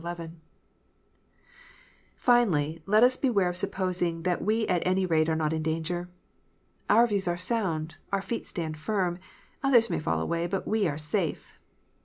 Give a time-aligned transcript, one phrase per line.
[2.17, 6.09] Finally, let us beware of supposing that we at any rate are not in danger."
[6.89, 9.19] Our views are sound: our feet stand firm:
[9.61, 11.53] others may fall aAvay, but we are safe